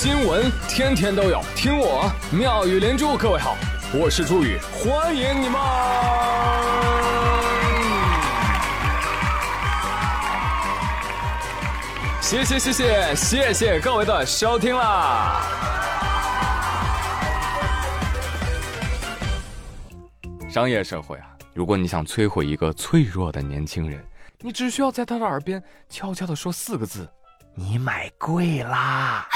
[0.00, 3.16] 新闻天天都有，听我妙语连珠。
[3.16, 3.56] 各位好，
[3.92, 5.60] 我是朱宇，欢迎你们！
[12.20, 15.42] 谢谢谢谢谢谢各位的收听啦！
[20.48, 24.00] 商业社会啊，如果你想摧毁一个脆弱的年轻人，
[24.38, 25.60] 你只需要在他的耳边
[25.90, 27.10] 悄悄的说四个字
[27.56, 29.26] ：“你买贵啦。”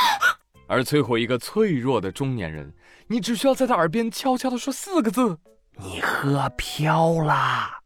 [0.67, 2.73] 而摧毁一个脆弱的中年人，
[3.07, 5.39] 你只需要在他耳边悄悄的说四个字
[5.77, 7.79] ：“你喝飘啦。”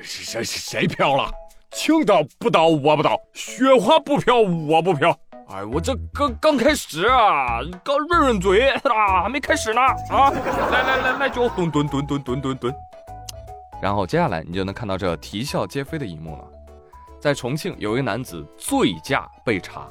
[0.00, 1.30] 谁谁谁飘了？
[1.70, 5.16] 青岛不倒我不倒，雪花不飘我不飘。
[5.48, 10.30] 哎，我这刚刚开始啊，刚润润嘴啊，还没开始呢啊！
[10.30, 12.74] 来来来来，就蹲蹲蹲蹲蹲蹲蹲。
[13.82, 16.44] 然后接下来你就能看到这啼笑皆非的一幕了。
[17.20, 19.88] 在重庆，有一个男子醉驾被查，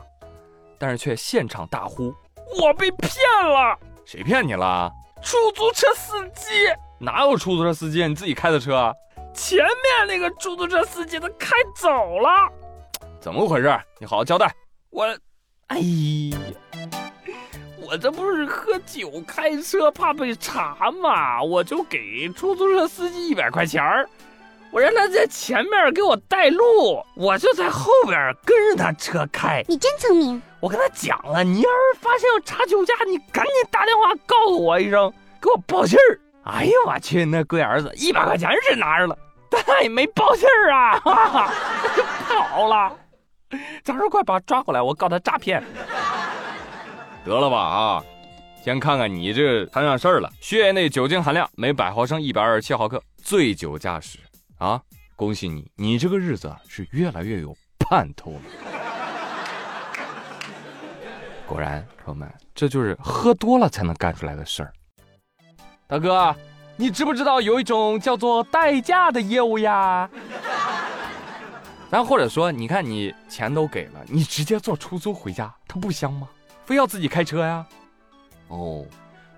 [0.80, 2.14] 但是却现场大呼。
[2.62, 3.12] 我被骗
[3.44, 4.92] 了，谁骗你了？
[5.22, 6.68] 出租车司机
[7.00, 8.06] 哪有出租车司机？
[8.08, 8.94] 你自己开的车？
[9.34, 12.30] 前面那个出租车司机他开走了，
[13.20, 13.80] 怎么回事？
[14.00, 14.54] 你好好交代。
[14.90, 15.06] 我，
[15.68, 16.38] 哎呀，
[17.82, 24.08] 我这不是喝酒开车怕被查吗，我就给出租车司机一百块钱儿。
[24.72, 29.64] 我让他在前面给我带路，我就在后边跟着他车开。
[29.68, 30.42] 你真聪明。
[30.64, 36.18] 我跟他讲了，你要是发现要查酒驾，你赶紧打电话告诉我一声，给我报信儿。
[36.46, 39.18] 哎呀，我去，那龟儿子一百块钱是拿着了，
[39.50, 41.54] 但他也没报信儿啊，哈哈，
[42.30, 42.98] 跑了。
[43.84, 45.62] 咱说快把他抓回来，我告他诈骗。
[47.26, 48.04] 得了吧啊，
[48.64, 50.32] 先看看你这摊上事儿了。
[50.40, 54.18] 血液内酒精含量每百毫升一百二十七毫克，醉酒驾驶。
[54.60, 54.82] 啊，
[55.18, 58.40] 恭喜你，你这个日子是越来越有盼头了。
[61.54, 64.74] 果然，朋友们，这就是喝多了才能干出来的事儿。
[65.86, 66.36] 大哥，
[66.76, 70.10] 你知不知道有一种叫做代驾的业务呀？
[71.92, 76.28] 咱或者说，你看你钱都给了，你直接坐出租回家，它不香吗？
[76.66, 77.64] 非要自己开车呀？
[78.48, 78.84] 哦，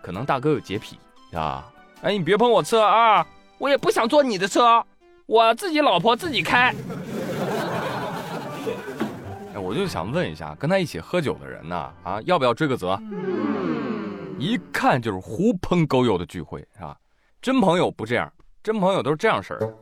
[0.01, 0.97] 可能大哥有洁癖
[1.33, 1.69] 啊。
[2.01, 3.27] 哎，你别碰我车啊！
[3.57, 4.81] 我也不想坐你的车。
[5.25, 6.73] 我自己老婆自己开，
[9.75, 12.99] 就想问一下，跟他一起喝酒的人呢，啊，要不要追个责？
[14.39, 16.97] 一看就是狐朋狗友的聚会，是吧？
[17.41, 18.31] 真朋友不这样，
[18.63, 19.73] 真朋友都是这样式儿。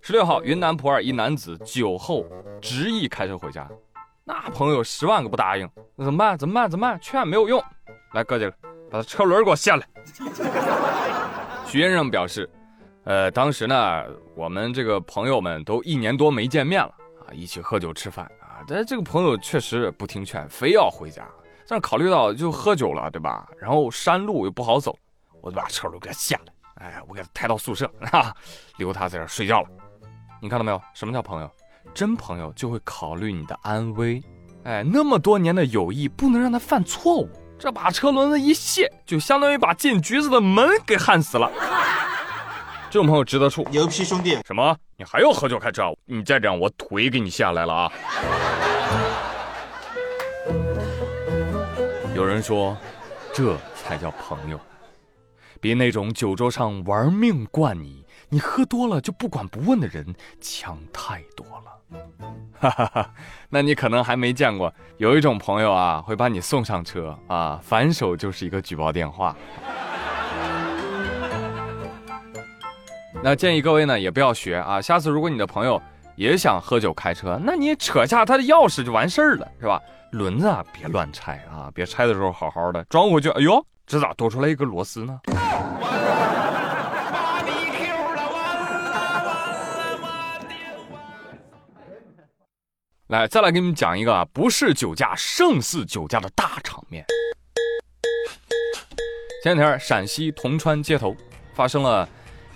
[0.00, 2.26] 十六号，云南普洱一男子酒后
[2.60, 3.68] 执意开车回家，
[4.24, 6.36] 那朋友十万个不答应，那怎么办？
[6.36, 6.70] 怎么办？
[6.70, 6.98] 怎么办？
[7.00, 7.62] 劝没有用。
[8.12, 8.50] 来，哥几个，
[8.90, 9.86] 把他车轮给我卸来。
[11.66, 12.48] 徐先生表示。
[13.06, 14.02] 呃，当时呢，
[14.34, 16.88] 我们这个朋友们都一年多没见面了
[17.26, 18.24] 啊，一起喝酒吃饭
[18.66, 21.26] 但这个朋友确实不听劝，非要回家。
[21.66, 23.48] 但是考虑到就喝酒了，对吧？
[23.58, 24.96] 然后山路又不好走，
[25.40, 28.34] 我就把车轮给他下来，哎，我给他抬到宿舍 啊，
[28.76, 29.68] 留他在这睡觉了。
[30.40, 30.80] 你看到没有？
[30.92, 31.50] 什么叫朋友？
[31.94, 34.22] 真朋友就会考虑你的安危。
[34.64, 37.28] 哎，那么多年的友谊不能让他犯错误。
[37.58, 41.50] 这把车轮子一卸，就相当于把进局子的门给焊死了。
[42.94, 43.66] 这种朋友值得处。
[43.72, 44.76] 牛批兄弟，什么？
[44.96, 45.92] 你还要喝酒开车？
[46.04, 47.92] 你再这样，我腿给你下来了啊！
[52.14, 52.76] 有人说，
[53.32, 54.60] 这才叫朋友，
[55.60, 61.98] 比那种酒桌上玩命灌你，你喝多了就不管不问的人强太多了。
[62.60, 63.10] 哈哈哈，
[63.48, 69.36] 那你可能还没见过，有一种朋友啊，会把你送上车啊，反手就是一个举报电话。
[73.26, 74.82] 那建议各位呢，也不要学啊。
[74.82, 75.80] 下次如果你的朋友
[76.14, 79.80] 也想喝酒开车，那你扯下他的钥匙就完事儿了，是吧？
[80.10, 83.30] 轮子啊，别乱拆啊，别拆的时候好好的装回去。
[83.30, 85.18] 哎呦，这咋多出来一个螺丝呢？
[93.06, 97.02] 来，再来给你们讲一个不是酒驾胜似酒驾的大场面。
[99.42, 101.16] 前两天陕西铜川街头
[101.54, 102.06] 发生了。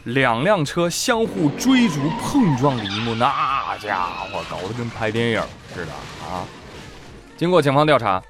[0.04, 5.42] 两辆车相互追逐碰撞的一幕，那家伙搞得跟拍电影
[5.74, 5.92] 似的
[6.26, 6.46] 啊！
[7.36, 8.22] 经过警方调查，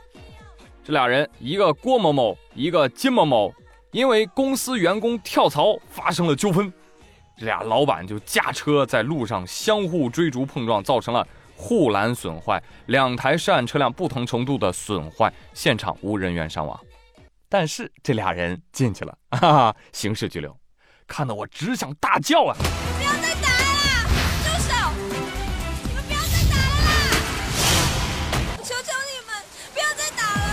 [0.83, 3.53] 这俩人一个郭某某，一个金某某，
[3.93, 6.73] 因为公司员工跳槽发生了纠纷，
[7.37, 11.27] 这俩老板就驾车在路上相互追逐碰撞，造成了
[11.57, 16.79] 护栏损坏，两台涉案车辆不同程度的损坏，现场无人员伤亡，
[17.49, 20.55] 但是这俩人进去了，哈哈，刑事拘留。
[21.09, 22.55] 看得我只想大叫啊！
[22.61, 22.63] 你
[22.99, 24.07] 不要再打了
[24.45, 24.71] 住手！
[25.89, 26.89] 你们不要再打了啦！
[28.63, 29.29] 求求你们
[29.73, 30.47] 不要再打了。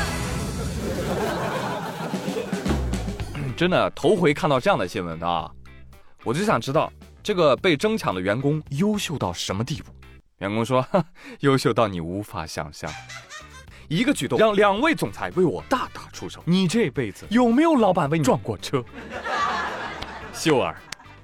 [3.56, 5.52] 真的头回看到这样的新闻的啊
[6.24, 6.92] 我就想知道
[7.22, 9.92] 这个被争抢的员工优秀到什么地步。
[10.40, 10.86] 员工说
[11.42, 12.92] 优秀到你无法想象。
[13.88, 16.42] 一个举动让两位总裁为我大打出手。
[16.46, 18.84] 你这辈子有没有老板为你撞过车？
[20.36, 20.76] 秀儿，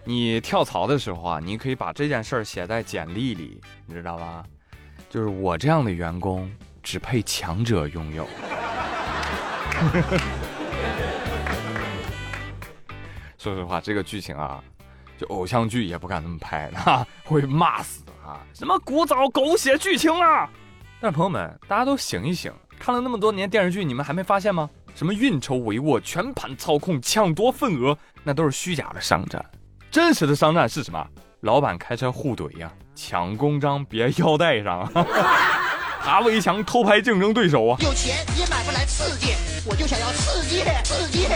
[0.05, 4.41] 你跳槽的时候啊，你可以把这件事儿写在简历里，你知道吧？
[5.09, 6.49] 就是我这样的员工
[6.81, 8.25] 只配强者拥有。
[13.37, 14.63] 说实话，这个剧情啊，
[15.17, 18.39] 就偶像剧也不敢那么拍，哈，会骂死啊！
[18.53, 20.49] 什么古早狗血剧情啊！
[21.01, 22.49] 但是朋友们，大家都醒一醒！
[22.79, 24.69] 看了那么多年电视剧，你们还没发现吗？
[24.95, 29.43] 什么运筹帷幄、全盘操控、抢夺份额，那都是虚假的商战。
[29.89, 31.05] 真实的商战是什么？
[31.41, 34.87] 老板开车互怼呀，抢公章别腰带上，
[35.99, 37.77] 爬围墙偷拍竞争对手啊！
[37.81, 39.33] 有钱也买不来刺激，
[39.67, 41.27] 我就想要刺激，刺激。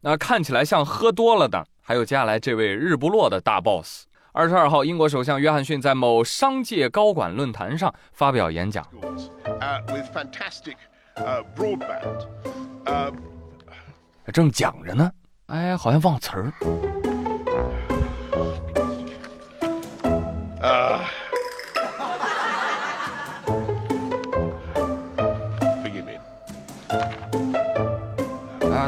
[0.00, 4.04] 那看起来像喝多了的，还有接下来这位日不落的大 boss。
[4.32, 8.86] 二十二号，英国首相约翰逊在某商界高管论坛上发表演讲。
[14.32, 15.10] 正讲着呢，
[15.46, 16.52] 哎，好像忘词儿。
[20.60, 21.00] 啊，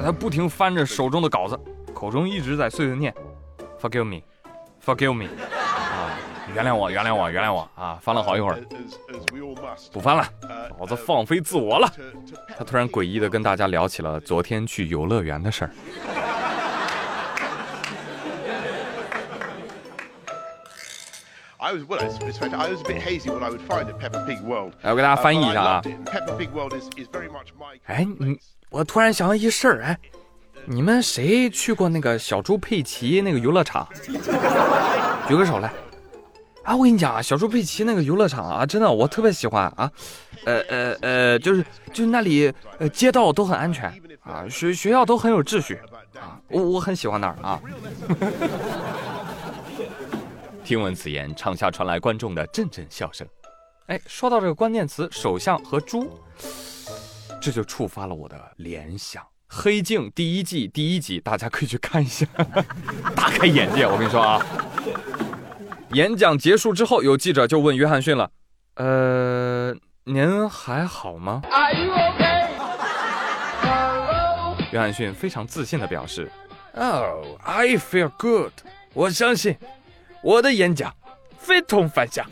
[0.04, 1.58] 他不停翻着手中的稿子，
[1.94, 3.14] 口中一直在碎碎念
[3.80, 4.20] ：“Forgive me。”
[4.84, 6.18] Forgive me，啊，
[6.54, 7.98] 原谅我，原谅我，原谅我啊！
[8.02, 8.58] 翻了好一会儿，
[9.92, 10.26] 不翻了，
[10.78, 11.92] 老子放飞自我了。
[12.56, 15.70] 他突然诡异的跟大家聊起了昨天去游乐园的事儿。
[21.60, 21.72] 来，
[24.90, 25.82] 我给大家翻译一下啊。
[27.84, 28.40] 哎，你，
[28.70, 29.98] 我突然想到一事儿，哎。
[30.66, 33.88] 你们谁去过那个小猪佩奇那个游乐场？
[35.28, 35.72] 举个手来！
[36.62, 39.90] 啊，我跟你讲啊，小猪佩奇那个游乐场啊，真的我特别喜欢啊。
[40.44, 45.78] 呃呃呃，就是就是那里呃街道都很安全啊，学学校都很有秩序
[46.14, 47.60] 啊，我我很喜欢那儿啊。
[50.64, 53.26] 听闻此言，场下传来观众的阵阵笑声。
[53.86, 56.08] 哎，说到这个关键词“首相”和“猪”，
[57.42, 59.22] 这就触发了我的联想。
[59.52, 62.24] 黑镜第一季第一集，大家可以去看一下，
[63.16, 63.84] 大开眼界。
[63.84, 64.40] 我跟你说啊，
[65.90, 68.30] 演讲结束之后，有记者就问约翰逊了
[68.76, 69.74] ：“呃，
[70.04, 72.46] 您还好吗？” okay?
[74.70, 76.30] 约翰逊非常自信的表示
[76.76, 78.52] ：“Oh, I feel good。
[78.94, 79.56] 我相信
[80.22, 80.94] 我的演讲
[81.40, 82.24] 非同凡响。”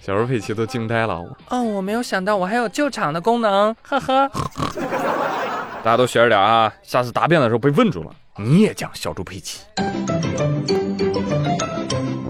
[0.00, 1.22] 小猪佩奇都惊呆了。
[1.48, 4.30] 哦，我没有想到我还有救场的功能，呵呵。
[5.84, 9.60] 大家都学着点啊，下次答辩的时候被问住了，你也讲小猪佩奇。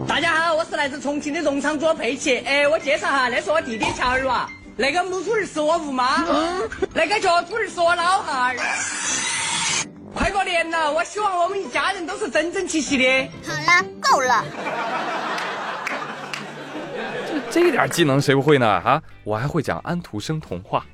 [0.07, 2.39] 大家好，我是来自重庆的农场主佩奇。
[2.39, 6.25] 哎，我介绍哈，那是我弟弟乔儿娃，那个母兔儿是我吴妈，
[6.93, 8.57] 那个脚兔儿是我老汉儿。
[10.15, 13.29] 快过年了，我希望我们一家人都是整整齐齐的。
[13.47, 14.45] 好了，够了。
[17.51, 18.67] 这点技能谁不会呢？
[18.67, 20.85] 啊，我还会讲安徒生童话，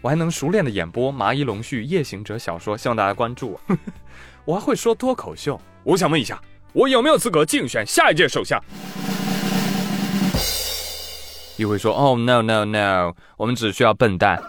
[0.00, 3.60] 我还能熟练的演播《麻衣龙序夜行者》小说，希望大家关注。
[3.66, 3.76] 我
[4.54, 5.60] 我还会说脱口秀。
[5.84, 6.40] 我想问一下，
[6.72, 8.58] 我有没有资格竞选下一届首相？
[11.58, 14.42] 一会说，哦，no no no，我们只需要笨蛋。